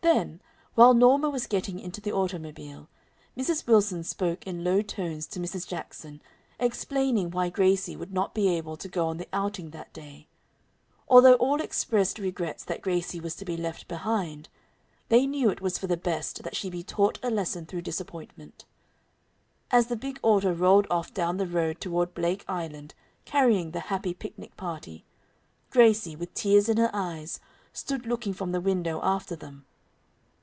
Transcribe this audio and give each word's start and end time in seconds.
Then, 0.00 0.40
while 0.74 0.94
Norma 0.94 1.28
was 1.28 1.46
getting 1.46 1.78
into 1.78 2.00
the 2.00 2.12
automobile, 2.14 2.88
Mrs. 3.36 3.66
Wilson 3.66 4.02
spoke 4.04 4.46
in 4.46 4.64
low 4.64 4.80
tones 4.80 5.26
to 5.26 5.38
Mrs. 5.40 5.66
Jackson, 5.68 6.22
explaining 6.58 7.30
why 7.30 7.50
Gracie 7.50 7.94
would 7.96 8.10
not 8.12 8.32
be 8.32 8.48
able 8.48 8.78
to 8.78 8.88
go 8.88 9.06
on 9.06 9.18
the 9.18 9.28
outing 9.34 9.68
that 9.72 9.92
day. 9.92 10.26
Although 11.08 11.34
all 11.34 11.60
expressed 11.60 12.18
regrets 12.18 12.64
that 12.64 12.80
Gracie 12.80 13.20
was 13.20 13.36
to 13.36 13.44
be 13.44 13.54
left 13.58 13.86
behind, 13.86 14.48
they 15.10 15.26
knew 15.26 15.50
it 15.50 15.60
was 15.60 15.76
for 15.76 15.88
the 15.88 15.96
best 15.96 16.42
that 16.42 16.56
she 16.56 16.70
be 16.70 16.82
taught 16.82 17.18
a 17.22 17.28
lesson 17.30 17.66
through 17.66 17.82
disappointment. 17.82 18.64
As 19.70 19.88
the 19.88 19.96
big 19.96 20.18
auto 20.22 20.52
rolled 20.54 20.86
off 20.90 21.12
down 21.12 21.36
the 21.36 21.46
road 21.46 21.82
toward 21.82 22.14
Blake 22.14 22.46
Island, 22.48 22.94
carrying 23.26 23.72
the 23.72 23.80
happy 23.80 24.14
picnic 24.14 24.56
party, 24.56 25.04
Gracie, 25.68 26.16
with 26.16 26.32
tears 26.32 26.66
in 26.70 26.78
her 26.78 26.90
eyes, 26.94 27.40
stood 27.74 28.06
looking 28.06 28.32
from 28.32 28.52
the 28.52 28.60
window 28.62 29.00
after 29.02 29.36
them. 29.36 29.66